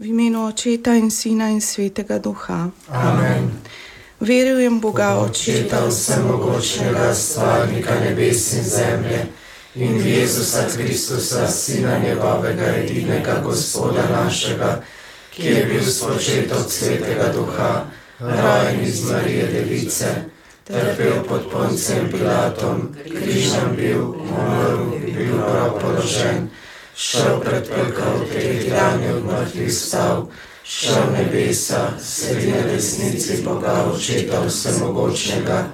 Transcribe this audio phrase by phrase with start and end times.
[0.00, 2.72] V imenu Očeta in Sina in Svetega Duha.
[2.88, 3.52] Amen.
[4.16, 9.28] Verujem v Boga Očeta vsemogočnega, stvarnika nebes in zemlje,
[9.76, 14.80] in Jezusa Kristusa, Sina njegovega edinega Gospoda našega,
[15.36, 17.84] ki je bil spočet od Svetega Duha,
[18.20, 20.24] rojen iz Marije Device,
[20.64, 26.48] trpel pod Poncem Pilatom, križem bil, umrl, bil prav položen,
[27.00, 30.26] šel pred pekel, tretji dan je od mrtvih stal,
[30.64, 35.64] šel nebesa, sedi na desnici Boga, očeta vsemogočnega,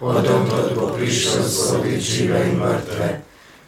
[0.00, 3.20] odotod bo prišel soditi žive in mrtve.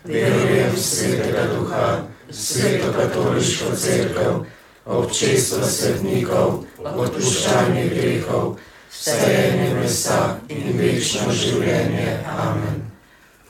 [0.05, 1.99] Verujem v svetega duha,
[2.31, 4.47] sveto katoliško crkvo,
[4.87, 8.55] občestvo svetnikov, odpuščanje grehov,
[8.91, 12.23] vstajenje mesa in večno življenje.
[12.39, 12.90] Amen.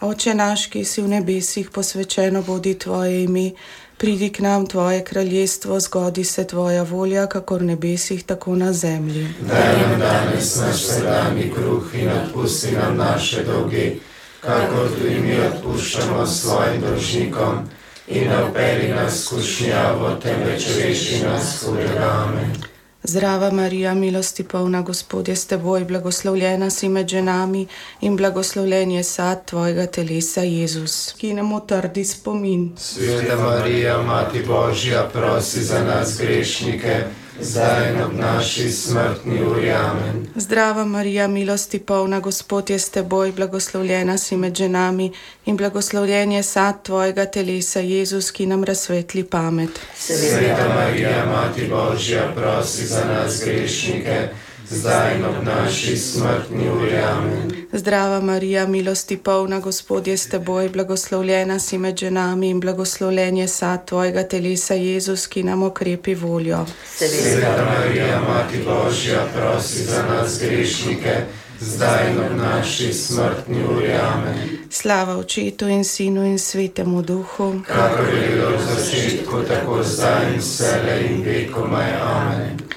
[0.01, 3.51] Oče naš, ki si v nebesih, posvečeno bodi tvoje ime,
[3.97, 9.27] pridi k nam tvoje kraljestvo, zgodi se tvoja volja, kako v nebesih, tako na zemlji.
[9.41, 13.93] Daj nam danes naš vsakdanji kruh in odpusti nam naše dolge,
[14.41, 17.69] kako tudi mi odpuščamo svojim dolžnikom
[18.09, 22.09] in operi nas skušnjavo, temveč reši nas hudega.
[22.25, 22.80] Amen.
[23.03, 27.67] Zdrava Marija, milosti polna Gospod je s teboj, blagoslovljena si med ženami
[28.01, 32.73] in blagoslovljen je sad tvojega telesa, Jezus, ki nam utrdi spomin.
[32.77, 37.05] Sveta Marija, Mati Božja, prosi za nas grešnike,
[37.43, 39.71] zdaj in ob naši smrtni uri.
[39.71, 40.27] Amen.
[40.35, 45.13] Zdrava Marija, milosti polna Gospod je s teboj, blagoslovljena si med ženami
[45.47, 49.81] in blagoslovljen je sad tvojega telesa, Jezus, ki nam razsvetli pamet.
[49.97, 54.29] Sveta Marija, Mati Božja, prosi za nas grešnike,
[54.71, 56.97] zdaj in ob naši smrtni uri.
[56.97, 57.67] Amen.
[57.73, 63.49] Zdrava Marija, milosti polna Gospod je s teboj, blagoslovljena si med ženami in blagoslovljen je
[63.49, 66.67] sad tvojega telesa, Jezus, ki nam okrepi voljo.
[66.97, 71.17] Sveta Marija, Mati Božja, prosi za nas grešnike,
[71.61, 73.93] zdaj in ob naši smrtni uri.
[73.93, 74.49] Amen.
[74.71, 77.61] Slava Očetu in Sinu in Svetemu Duhu.
[77.67, 81.93] Kakor je bilo v začetku, tako zdaj in vselej in vekomaj.
[82.03, 82.70] Amen.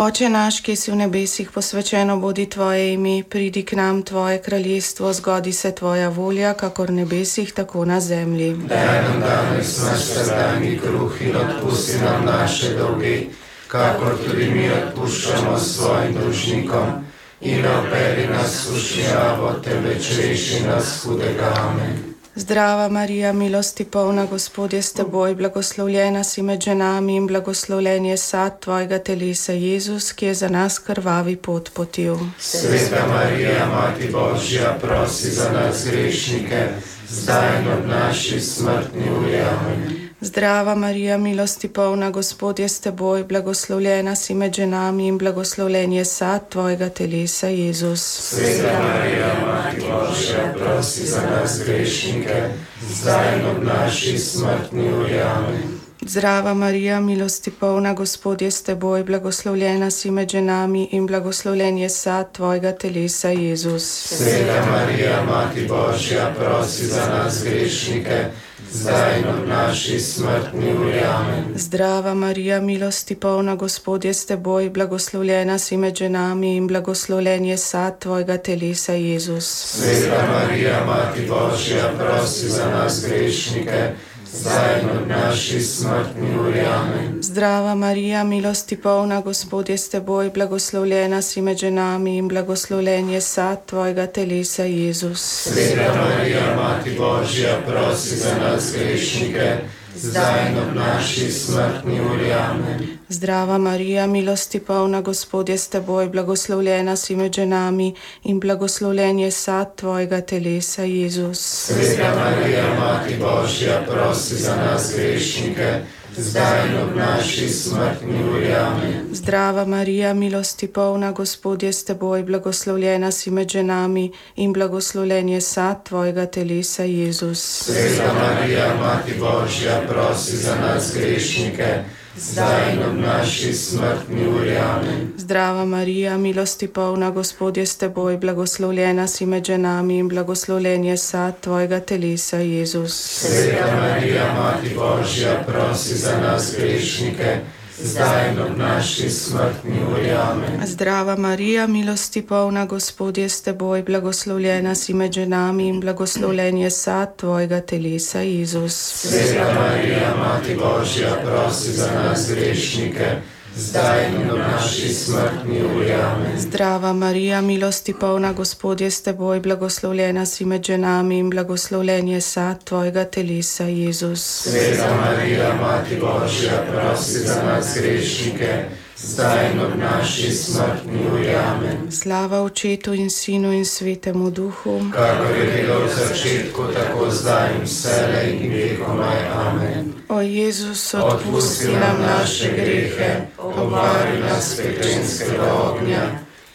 [0.00, 5.12] Oče naš, ki si v nebesih, posvečeno bodi tvoje ime, pridi k nam tvoje kraljestvo,
[5.12, 8.54] zgodi se tvoja volja, kako v nebesih, tako na zemlji.
[8.68, 13.26] Daj nam danes naš vsakdanji kruh in odpusti nam naše dolge,
[13.68, 17.04] kakor tudi mi odpuščamo svojim dolžnikom.
[17.40, 21.52] In operi nas v skušnjavo, temveč reši nas hudega.
[21.60, 22.09] Amen.
[22.40, 28.16] Zdrava Marija, milosti polna Gospod je s teboj, blagoslovljena si med ženami in blagoslovljen je
[28.16, 32.16] sad tvojega telesa, Jezus, ki je za nas krvavi pot potil.
[32.38, 36.68] Sveta Marija, Mati Božja, prosi za nas grešnike,
[37.08, 40.09] zdaj in ob naši smrtni uri.
[40.22, 46.04] Zdrava Marija, milosti polna Gospod je s teboj, blagoslovljena si med ženami in blagoslovljen je
[46.04, 48.02] sad tvojega telesa, Jezus.
[48.02, 52.42] Sveta Marija, Mati Božja, prosi za nas grešnike,
[52.90, 55.20] zdaj in ob naši smrtni uri.
[55.20, 55.80] Amen.
[56.06, 61.88] Zdrava Marija, milosti polna Gospod je s teboj, blagoslovljena si med ženami in blagoslovljen je
[61.88, 63.84] sad tvojega telesa, Jezus.
[64.16, 68.24] Sveta Marija, Mati Božja, prosi za nas grešnike,
[68.72, 71.00] zdaj in ob naši smrtni uri.
[71.00, 71.44] Amen.
[71.54, 77.56] Zdrava Marija, milosti polna Gospod je s teboj, blagoslovljena si med ženami in blagoslovljen je
[77.56, 79.46] sad tvojega telesa, Jezus.
[79.46, 83.90] Sveta Marija, Mati Božja, prosi za nas grešnike,
[84.32, 86.60] zdaj in ob naši smrtni uri.
[86.60, 87.22] Amen.
[87.22, 93.20] Zdrava Marija, milosti polna Gospod je s teboj, blagoslovljena si med ženami in blagoslovljen je
[93.20, 95.22] sad tvojega telesa, Jezus.
[95.22, 99.56] Sveta Marija, Mati Božja, prosi za nas grešnike,
[100.00, 102.32] zdaj in ob naši smrtni uri.
[102.32, 102.98] Amen.
[103.08, 107.94] Zdrava Marija, milosti polna Gospod je s teboj, blagoslovljena si med ženami
[108.24, 111.40] in blagoslovljen je sad tvojega telesa, Jezus.
[111.40, 115.80] Sveta Marija, Mati Božja, prosi za nas grešnike,
[116.22, 118.52] zdaj in ob naši smrtni uri.
[118.52, 119.08] Amen.
[119.12, 125.40] Zdrava Marija, milosti polna Gospod je s teboj, blagoslovljena si med ženami in blagoslovljen je
[125.40, 127.40] sad tvojega telesa, Jezus.
[127.64, 131.84] Sveta Marija, Mati Božja, prosi za nas grešnike,
[132.20, 134.56] zdaj in ob naši smrtni uri.
[134.56, 135.12] Amen.
[135.16, 140.96] Zdrava Marija, milosti polna Gospod je s teboj, blagoslovljena si med ženami in blagoslovljen je
[140.96, 142.94] sad tvojega telesa, Jezus.
[142.94, 147.36] Sveta Marija, Mati Božja, prosi za nas grešnike,
[147.84, 150.10] zdaj in ob naši smrtni uri.
[150.10, 150.66] Amen.
[150.66, 156.70] Zdrava Marija, milosti polna, Gospod je s teboj, blagoslovljena si med ženami in blagoslovljen je
[156.70, 158.74] sad tvojega telesa, Jezus.
[158.94, 163.16] Sveta Marija, Mati Božja, prosi za nas grešnike
[163.56, 165.92] zdaj in v naši smrtni uri.
[165.92, 166.40] Amen.
[166.40, 172.20] Zdrava Marija, milosti polna, Gospod je s teboj, blagoslovljena si med ženami in blagoslovljen je
[172.20, 174.24] sad tvojega telesa, Jezus.
[174.24, 178.64] Sveta Marija, Mati Božja, prosi za nas grešnike
[179.02, 181.34] zdaj in ob naši smrtni uri.
[181.34, 181.92] Amen.
[181.92, 187.64] Slava Očetu in Sinu in Svetemu Duhu, kakor je bilo v začetku, tako zdaj in
[187.64, 189.18] vselej in vekomaj.
[189.34, 189.92] Amen.
[190.08, 196.02] O Jezus, Odpusti nam naše grehe, obvari nas peklenskega ognja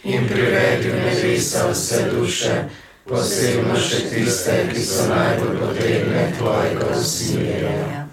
[0.03, 2.69] in privedi v nebesa vse duše,
[3.05, 8.04] posebno še tiste, ki so najbolj potrebne tvojega usmiljenja.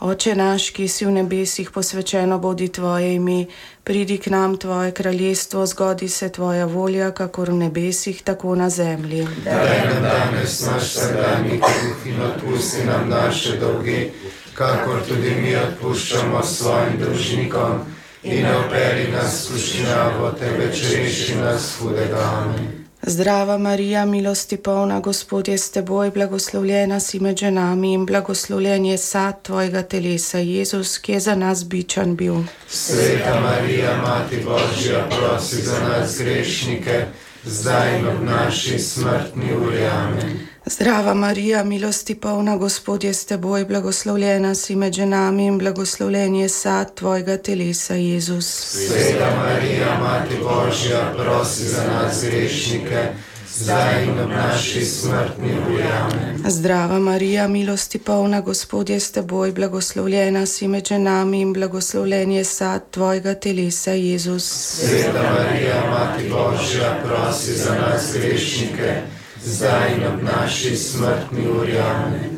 [0.00, 3.46] Oče naš, ki si v nebesih, posvečeno bodi tvoje ime,
[3.84, 9.26] pridi k nam tvoje kraljestvo, zgodi se tvoja volja, kakor v nebesih, tako na zemlji.
[9.44, 14.10] Daj nam danes naš vsakdanji kruh in odpusti nam naše dolge,
[14.54, 17.80] kakor tudi mi odpuščamo svojim dolžnikom,
[18.22, 22.22] in operi nas skušnjavo, temveč reši nas hudega.
[22.22, 22.77] Amen.
[23.08, 28.98] Zdrava Marija, milosti polna, Gospod je s teboj, blagoslovljena si med ženami in blagoslovljen je
[28.98, 32.34] sad tvojega telesa, Jezus, ki je za nas bičan bil.
[32.68, 37.04] Sveta Marija, Mati Božja, prosi za nas grešnike,
[37.44, 39.86] zdaj in ob naši smrtni uri.
[39.86, 40.38] Amen.
[40.70, 46.48] Zdrava Marija, milosti polna, Gospod je s teboj, blagoslovljena si med ženami in blagoslovljen je
[46.48, 48.46] sad tvojega telesa, Jezus.
[48.46, 53.06] Sveta Marija, Mati Božja, prosi za nas grešnike,
[53.54, 56.50] zdaj in ob naši smrtni uri.
[56.50, 62.44] Zdrava Marija, milosti polna, Gospod je s teboj, blagoslovljena si med ženami in blagoslovljen je
[62.44, 64.44] sad tvojega telesa, Jezus.
[64.80, 71.72] Sveta Marija, Mati Božja, prosi za nas grešnike, zdaj in ob naši smrtni uri.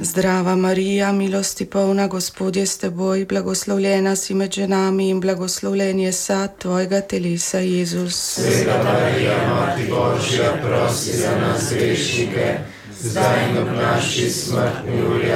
[0.00, 6.12] Zdrava Marija, milosti polna, Gospod je s teboj, blagoslovljena si med ženami in blagoslovljen je
[6.12, 8.14] sad tvojega telesa, Jezus.
[8.14, 12.58] Sveta Marija, Mati Božja, prosi za nas grešnike,
[13.00, 15.32] zdaj in ob naši smrtni uri.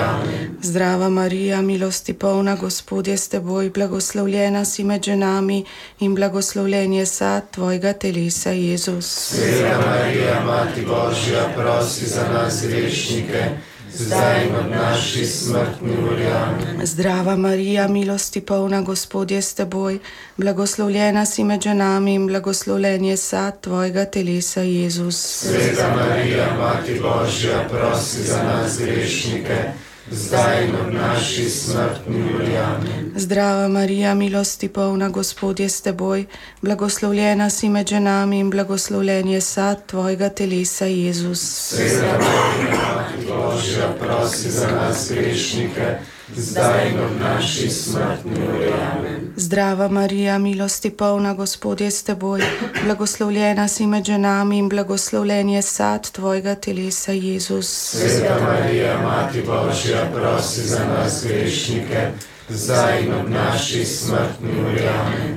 [0.64, 5.64] Zdrava Marija, milosti polna, Gospod je s teboj, blagoslovljena si med ženami
[6.00, 9.06] in blagoslovljen je sad tvojega telesa, Jezus.
[9.06, 13.44] Sveta Marija, Mati Božja, prosi za nas grešnike,
[13.94, 16.24] zdaj in ob naši smrtni uri.
[16.82, 19.98] Zdrava Marija, milosti polna, Gospod je s teboj,
[20.36, 25.16] blagoslovljena si med ženami in blagoslovljen je sad tvojega telesa, Jezus.
[25.16, 29.56] Sveta Marija, Mati Božja, prosi za nas grešnike,
[30.10, 32.56] zdaj in ob naši smrtni uri.
[33.16, 36.24] Zdrava Marija, milosti polna, Gospod je s teboj,
[36.62, 41.40] blagoslovljena si med ženami in blagoslovljen je sad tvojega telesa, Jezus.
[41.40, 45.98] Sveta Marija, Božja, prosi za nas grešnike,
[46.36, 48.72] zdaj in ob naši smrtni uri.
[48.96, 49.32] Amen.
[49.36, 52.42] Zdrava Marija, milosti polna, Gospod je s teboj,
[52.84, 57.68] blagoslovljena si med ženami in blagoslovljen je sad tvojega telesa, Jezus.
[57.68, 62.10] Sveta Marija, Mati Božja, prosi za nas grešnike,
[62.48, 64.82] zdaj in ob naši smrtni uri.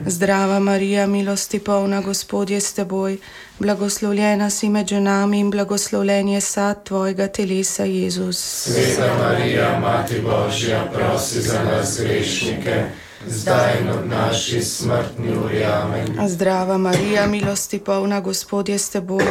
[0.06, 3.18] Zdrava Marija, milosti polna, Gospod je s teboj,
[3.59, 8.38] blagoslovljena si med ženami in blagoslovljen je sad tvojega telesa, Jezus.
[8.38, 12.83] Sveta Marija, Mati Božja, prosi za nas grešnike,
[13.29, 15.63] zdaj in ob naši smrtni uri.
[15.63, 16.30] Amen.
[16.30, 19.25] Zdrava Marija, milosti polna, Gospod je s teboj,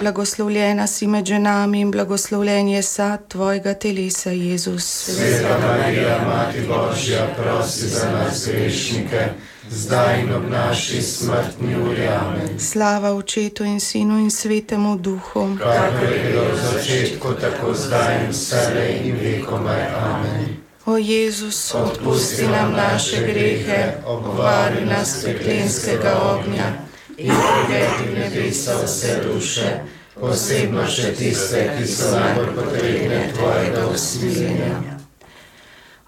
[0.00, 4.84] blagoslovljena si med ženami in blagoslovljen je sad tvojega telesa, Jezus.
[4.84, 9.28] Sveta Marija, Mati Božja, prosi za nas grešnike,
[9.70, 12.06] zdaj in ob naši smrtni uri.
[12.06, 12.58] Amen.
[12.58, 15.56] Slava Očetu in Sinu in Svetemu Duhu.
[15.58, 19.86] Kakor je bilo v začetku, tako zdaj in vselej in vekomaj.
[20.02, 20.51] Amen.
[20.86, 26.72] O Jezus, odpusti nam naše grehe, obvari nas peklenskega ognja
[27.16, 29.80] in privedi v nebesa vse duše,
[30.20, 34.98] posebno še tiste, ki so najbolj potrebne tvojega usmiljenja.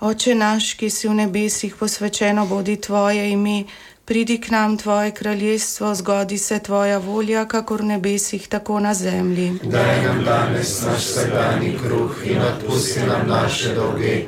[0.00, 3.64] Oče naš, ki si v nebesih, posvečeno bodi tvoje ime,
[4.04, 9.52] pridi k nam tvoje kraljestvo, zgodi se tvoja volja, kakor v nebesih, tako na zemlji.
[9.62, 14.24] Daj nam danes naš vsakdanji kruh in odpusti nam naše dolge,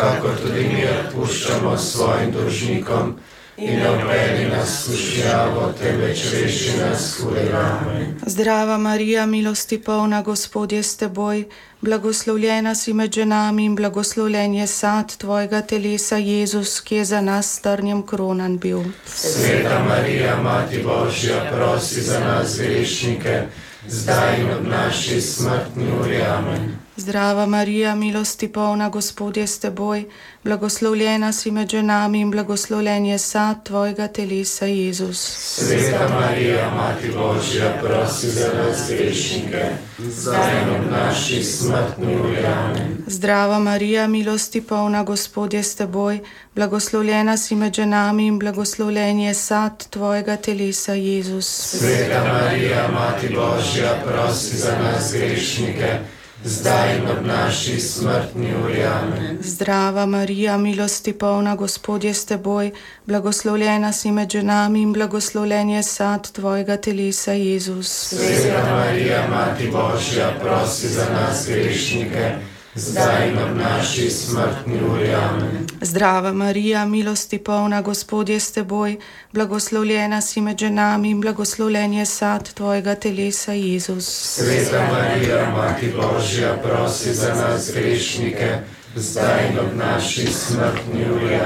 [0.00, 3.16] kakor tudi mi odpuščamo svojim dolžnikom.
[3.56, 7.80] in ne upeli nas v šjavo, temveč reši nas hudega.
[8.26, 11.44] Zdrava Marija, milosti polna, Gospod je s teboj,
[11.80, 17.54] blagoslovljena si med ženami in blagoslovljen je sad tvojega telesa, Jezus, ki je za nas
[17.54, 18.82] strnjem kronan bil.
[19.06, 23.42] Sveta Marija, Mati Božja, prosi za nas grešnike,
[23.86, 26.22] zdaj in ob naši smrtni uri.
[26.22, 26.83] Amen.
[26.96, 30.04] Zdrava Marija, milosti polna, Gospod je s teboj,
[30.44, 35.18] blagoslovljena si med ženami in blagoslovljen je sad tvojega telesa, Jezus.
[35.58, 39.64] Sveta Marija, Mati Božja, prosi za nas grešnike,
[39.98, 42.46] zdaj in ob naši smrtni uri.
[42.46, 42.96] Amen.
[43.06, 46.18] Zdrava Marija, milosti polna, Gospod je s teboj,
[46.54, 51.46] blagoslovljena si med ženami in blagoslovljen je sad tvojega telesa, Jezus.
[51.78, 55.98] Sveta Marija, Mati Božja, prosi za nas grešnike,
[56.44, 58.82] zdaj in ob naši smrtni uri.
[58.84, 59.38] Amen.
[59.40, 62.70] Zdrava Marija, milosti polna, Gospod je s teboj,
[63.06, 67.88] blagoslovljena si med ženami in blagoslovljen je sad tvojega telesa, Jezus.
[67.88, 72.32] Sveta Marija, Mati Božja, prosi za nas grešnike,
[72.74, 75.14] zdaj in ob naši smrtni uri.
[75.14, 75.66] Amen.
[75.80, 78.96] Zdrava Marija, milosti polna, Gospod je s teboj,
[79.32, 84.08] blagoslovljena si med ženami in blagoslovljen je sad tvojega telesa, Jezus.
[84.08, 88.58] Sveta Marija, Mati Božja, prosi za nas grešnike,
[88.96, 91.38] zdaj in ob naši smrtni uri.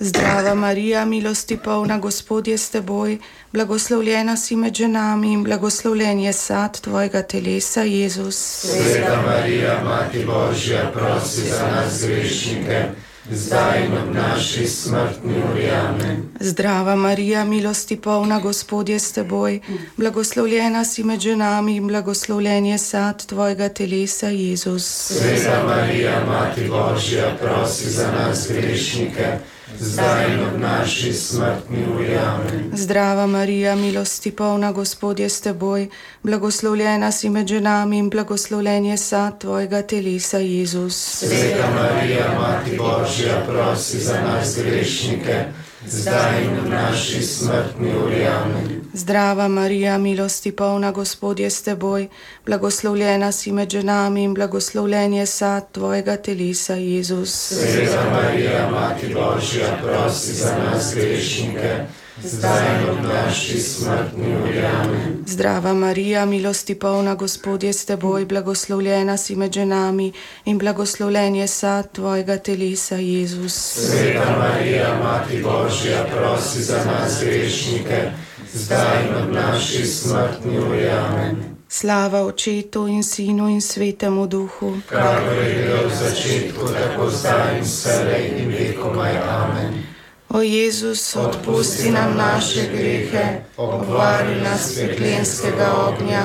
[0.00, 3.18] Zdrava Marija, milosti polna, Gospod je s teboj,
[3.52, 8.36] blagoslovljena si med ženami in blagoslovljen je sad tvojega telesa, Jezus.
[8.36, 12.84] Sveta Marija, Mati Božja, prosi za nas grešnike,
[13.30, 15.70] zdaj in ob naši smrtni uri.
[15.70, 16.22] Amen.
[16.40, 19.60] Zdrava Marija, milosti polna, Gospod je s teboj,
[19.96, 24.86] blagoslovljena si med ženami in blagoslovljen je sad tvojega telesa, Jezus.
[24.86, 29.38] Sveta Marija, Mati Božja, prosi za nas grešnike,
[29.80, 32.16] zdaj in ob naši smrtni uri.
[32.16, 32.70] Amen.
[32.72, 35.88] Zdrava Marija, milosti polna, Gospod je s teboj,
[36.22, 40.96] blagoslovljena si med ženami in blagoslovljen je sad tvojega telesa, Jezus.
[41.18, 45.44] Sveta Marija, Mati Božja, prosi za nas grešnike,
[45.90, 48.26] zdaj in ob naši smrtni uri.
[48.26, 48.80] Amen.
[48.92, 52.08] Zdrava Marija, milosti polna, Gospod je s teboj,
[52.46, 57.30] blagoslovljena si med ženami in blagoslovljen je sad tvojega telesa, Jezus.
[57.32, 61.86] Sveta Marija, Mati Božja, prosi za nas grešnike,
[62.24, 64.58] zdaj in ob naši smrtni uri.
[64.58, 65.24] Amen.
[65.26, 70.12] Zdrava Marija, milosti polna, Gospod je s teboj, blagoslovljena si med ženami
[70.44, 73.54] in blagoslovljen je sad tvojega telesa, Jezus.
[73.54, 78.10] Sveta Marija, Mati Božja, prosi za nas grešnike,
[78.52, 80.88] zdaj in ob naši smrtni uri.
[80.90, 81.60] Amen.
[81.68, 84.82] Slava Očetu in Sinu in Svetemu Duhu.
[84.88, 89.16] Kakor je bilo v začetku, tako zdaj in vselej in vekomaj.
[89.28, 89.99] Amen.
[90.30, 96.22] O Jezus, odpusti nam naše grehe, obvari nas peklenskega ognja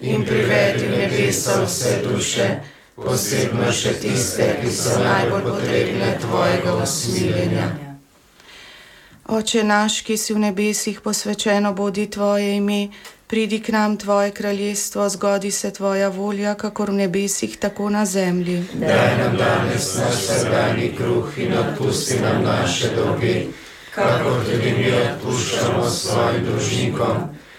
[0.00, 2.60] in privedi v nebesa vse duše,
[2.94, 7.66] posebno še tiste, ki so najbolj potrebne tvojega usmiljenja.
[9.26, 12.88] Oče naš, ki si v nebesih, posvečeno bodi tvoje ime,
[13.30, 18.64] pridi k nam tvoje kraljestvo, zgodi se tvoja volja, kakor v nebesih, tako na zemlji.
[18.74, 23.44] Daj nam danes naš vsakdanji kruh in odpusti nam naše dolge,
[23.94, 27.16] kakor tudi mi odpuščamo svojim dolžnikom.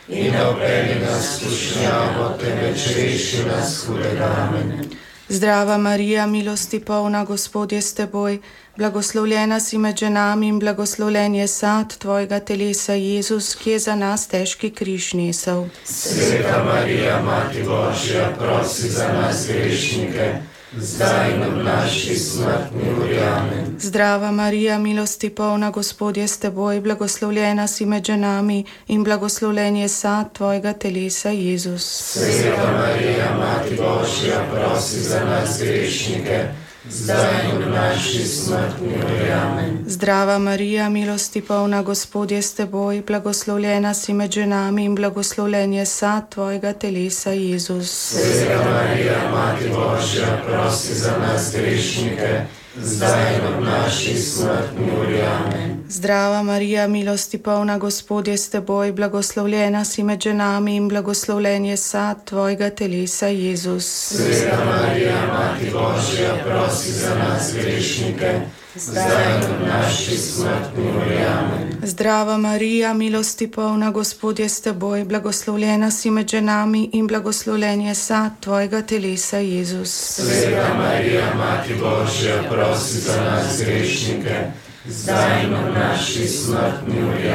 [0.09, 4.27] In ne upeli nas skušnjavo, temveč reši nas hudega.
[4.37, 4.91] Amen.
[5.29, 8.39] Zdrava Marija, milosti polna, Gospod je s teboj,
[8.81, 14.27] blagoslovljena si med ženami in blagoslovljen je sad tvojega telesa, Jezus, ki je za nas
[14.27, 15.65] težki križ nesel.
[15.85, 20.33] Sveta Marija, Mati Božja, prosi za nas grešnike,
[20.77, 23.19] zdaj ob naši smrtni uri.
[23.19, 23.75] Amen.
[23.79, 29.88] Zdrava Marija, milosti polna, Gospod je s teboj, blagoslovljena si med ženami in blagoslovljen je
[29.88, 31.85] sad tvojega telesa, Jezus.
[32.13, 36.45] Sveta Marija, Mati Božja, prosi za nas grešnike,
[36.91, 39.31] zdaj in ob naši smrtni uri.
[39.31, 39.83] Amen.
[39.88, 45.86] Zdrava Marija, milosti polna, Gospod je s teboj, blagoslovljena si med ženami in blagoslovljen je
[45.86, 47.91] sad tvojega telesa, Jezus.
[47.91, 52.45] Sveta Marija, Mati Božja, prosi za nas grešnike,
[52.75, 55.21] zdaj in ob naši smrtni uri.
[55.21, 55.80] Amen.
[55.91, 61.77] Zdrava Marija, milosti polna, Gospod je s teboj, blagoslovljena si med ženami in blagoslovljen je
[61.77, 63.86] sad tvojega telesa, Jezus.
[63.86, 68.41] Sveta Marija, Mati Božja, prosi za nas grešnike,
[68.75, 71.15] zdaj ob naši smrtni uri.
[71.15, 71.69] Amen.
[71.83, 77.95] Zdrava Marija, milosti polna, Gospod je s teboj, blagoslovljena si med ženami in blagoslovljen je
[77.95, 79.91] sad tvojega telesa, Jezus.
[79.91, 84.51] Sveta Marija, Mati Božja, prosi za nas grešnike,
[84.85, 87.31] zdaj in v naši smrtni uri.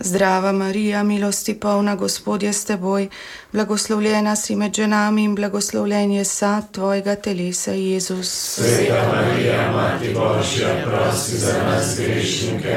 [0.00, 3.08] Zdrava Marija, milosti polna, Gospod je s teboj,
[3.52, 8.28] blagoslovljena si med ženami in blagoslovljen je sad tvojega telesa, Jezus.
[8.28, 12.76] Sveta Marija, Mati Božja, prosi za nas grešnike,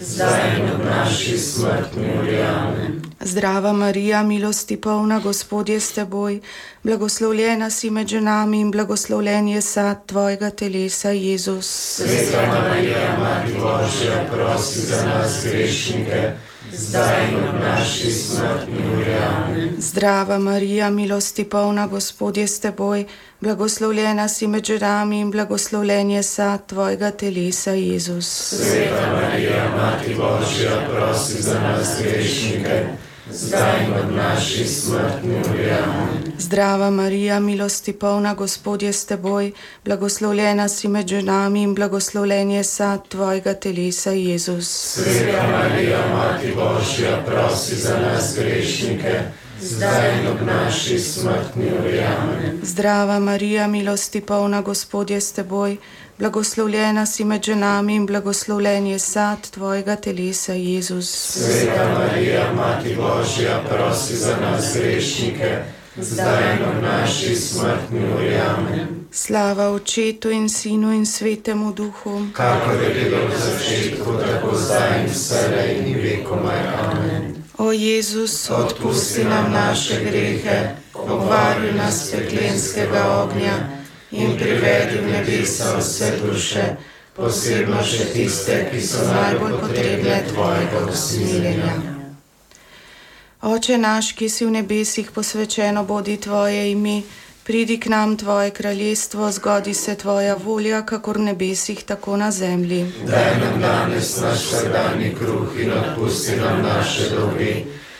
[0.00, 2.42] zdaj in v naši smrtni uri.
[2.42, 3.02] Amen.
[3.20, 6.40] Zdrava Marija, milosti polna, Gospod je s teboj,
[6.82, 11.66] blagoslovljena si med ženami in blagoslovljen je sad tvojega telesa, Jezus.
[11.96, 16.32] Sveta Marija, Mati Božja, prosi za nas grešnike,
[16.72, 19.70] zdaj in v naši smrtni uri.
[19.78, 23.04] Zdrava Marija, milosti polna, Gospod je s teboj,
[23.40, 28.26] blagoslovljena si med ženami in blagoslovljen je sad tvojega telesa, Jezus.
[28.26, 32.84] Sveta Marija, Mati Božja, prosi za nas grešnike,
[33.30, 35.70] zdaj v naši smrtni uri.
[36.38, 39.52] Zdrava Marija, milosti polna, Gospod je s teboj,
[39.84, 44.68] blagoslovljena si med ženami in blagoslovljen je sad tvojega telesa, Jezus.
[44.68, 49.20] Sveta Marija, Mati Božja, prosi za nas grešnike,
[49.60, 52.02] zdaj in v naši smrtni uri.
[52.62, 55.76] Zdrava Marija, milosti polna, Gospod je s teboj,
[56.18, 61.10] blagoslovljena si med ženami in blagoslovljen je sad tvojega telesa, Jezus.
[61.10, 65.62] Sveta Marija, Mati Božja, prosi za nas grešnike,
[65.96, 68.34] zdaj in v naši smrtni uri.
[68.36, 68.88] Amen.
[69.12, 72.26] Slava Očetu in Sinu in Svetemu Duhu.
[72.32, 76.60] Kakor je bilo v začetku, tako zdaj in vselej in vekomaj.
[76.90, 77.36] Amen.
[77.58, 83.75] O Jezus, odpusti nam naše grehe, obvari nas peklenskega ognja
[84.16, 86.64] in privedi v nebesa vse duše,
[87.16, 91.76] posebno še tiste, ki so najbolj potrebne tvojega usmiljenja.
[93.46, 97.02] Oče naš, ki si v nebesih posvečeno bodi tvoje ime,
[97.44, 102.92] pridi k nam tvoje kraljestvo, zgodi se tvoja volja, kakor v nebesih, tako na zemlji.
[103.06, 107.54] Daj nam danes naš vsakdanji kruh in odpusti nam naše dolge,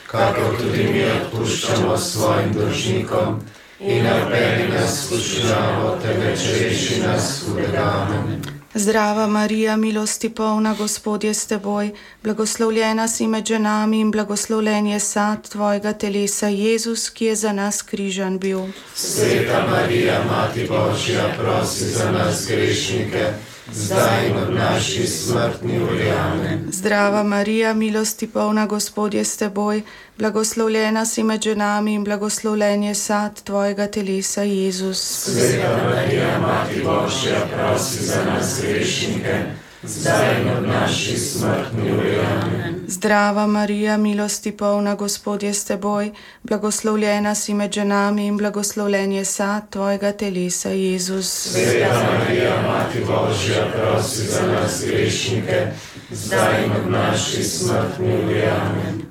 [0.06, 3.40] kakor tudi mi odpuščamo svojim dolžnikom.
[3.80, 8.08] In vpeli nas v skušnjavo, temveč reši nas hudega.
[8.08, 8.40] Amen.
[8.74, 11.90] Zdrava Marija, milosti polna, Gospod je s teboj,
[12.22, 17.82] blagoslovljena si med ženami in blagoslovljen je sad tvojega telesa, Jezus, ki je za nas
[17.82, 18.60] križan bil.
[18.94, 23.32] Sveta Marija, Mati Božja, prosi za nas grešnike,
[23.72, 26.10] zdaj in v naši smrtni uri.
[26.10, 26.68] Amen.
[26.72, 29.82] Zdrava Marija, milosti polna, Gospod je s teboj,
[30.18, 35.00] blagoslovljena si med ženami in blagoslovljen je sad tvojega telesa, Jezus.
[35.00, 39.44] Sveta Marija, Mati Božja, prosi za nas grešnike,
[39.82, 42.18] zdaj in v naši smrtni uri.
[42.18, 42.75] Amen.
[42.88, 46.10] Zdrava Marija, milosti polna, Gospod je s teboj,
[46.42, 51.26] blagoslovljena si med ženami in blagoslovljen je sad tvojega telesa, Jezus.
[51.52, 55.66] Sveta Marija, Mati Božja, prosi za nas grešnike,
[56.10, 58.42] zdaj in v naši smrtni uri.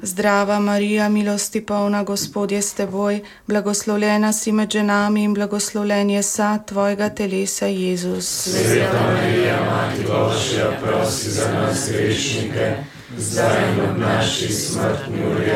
[0.01, 6.23] Zdrava Marija, milosti polna, Gospod je s teboj, blagoslovljena si med ženami in blagoslovljen je
[6.23, 8.27] sad tvojega telesa, Jezus.
[8.27, 12.75] Sveta Marija, Mati Božja, prosi za nas grešnike,
[13.17, 15.51] zdaj v naši smrtni uri.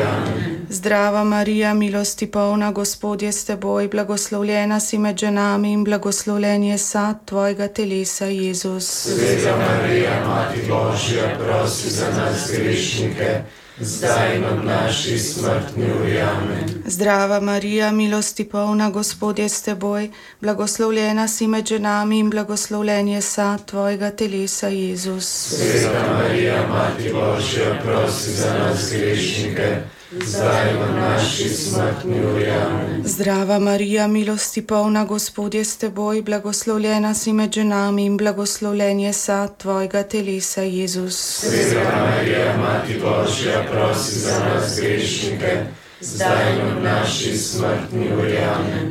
[0.68, 6.78] Zdrava Marija, milosti polna, Gospod je s teboj, blagoslovljena si med ženami in blagoslovljen je
[6.78, 8.86] sad tvojega telesa, Jezus.
[8.86, 13.42] Sveta Marija, Mati Božja, prosi za nas grešnike,
[13.80, 16.20] zdaj v naši smrtni uri.
[16.20, 16.82] Amen.
[16.86, 23.20] Zdrava Marija, milosti polna, Gospod je s teboj, blagoslovljena si med ženami in blagoslovljen je
[23.20, 25.26] sad tvojega telesa, Jezus.
[25.56, 29.76] Sveta Marija, Mati Božja, prosi za nas grešnike,
[30.12, 32.50] zdaj v naši smrtni uri.
[32.50, 33.02] Amen.
[33.04, 39.12] Zdrava Marija, milosti polna, Gospod je s teboj, blagoslovljena si med ženami in blagoslovljen je
[39.12, 41.16] sad tvojega telesa, Jezus.
[41.16, 45.64] Sveta Marija, Mati Božja, prosi za nas grešnike,
[46.00, 48.36] zdaj in v naši smrtni uri.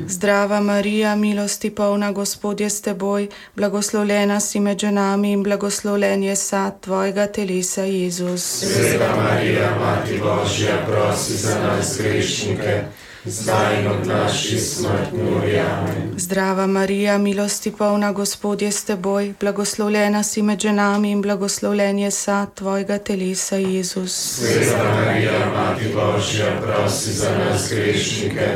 [0.08, 6.36] Zdrava Marija, milosti polna, Gospod je s teboj, blagoslovljena si med ženami in blagoslovljen je
[6.36, 8.44] sad tvojega telesa, Jezus.
[8.44, 12.84] Sveta Marija, Mati Božja, prosi za nas grešnike,
[13.26, 15.60] zdaj in v naši smrtni uri.
[15.60, 16.14] Amen.
[16.18, 22.12] Zdrava Marija, milosti polna, Gospod je s teboj, blagoslovljena si med ženami in blagoslovljen je
[22.12, 24.14] sad tvojega telesa, Jezus.
[24.14, 28.48] Sveta Marija, Mati Božja, prosi za nas grešnike,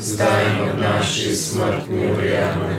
[0.00, 2.32] zdaj in v naši smrtni uri.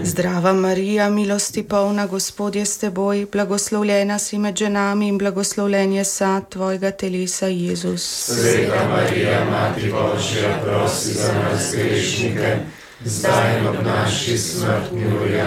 [0.03, 6.03] Zdrava Marija, milosti polna, Gospod je s teboj, blagoslovljena si med ženami in blagoslovljen je
[6.05, 8.03] sad tvojega telesa, Jezus.
[8.25, 12.57] Sveta Marija, Mati Božja, prosi za nas grešnike,
[13.05, 15.39] zdaj in ob naši smrtni uri.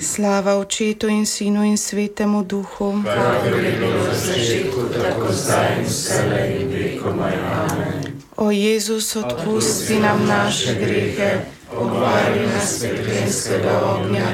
[0.00, 5.84] Slava Očetu in Sinu in Svetemu Duhu, Kakor je bilo na začetku, tako zdaj in
[5.84, 7.32] vselej in vekomaj.
[7.32, 8.03] Amen.
[8.36, 11.44] O Jezus, odpusti nam naše grehe,
[11.78, 14.26] Obvari nas peklenskega ognja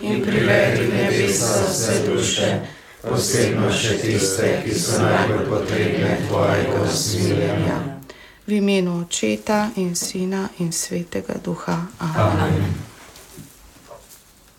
[0.00, 2.60] in privedi nebesa vse duše,
[3.02, 8.00] posebno še tiste, ki so najbolj potrebne tvojega usmiljenja.
[8.50, 11.86] v imenu Očeta in Sina in Svetega Duha.
[12.02, 12.40] Amen.
[12.40, 12.89] Amen.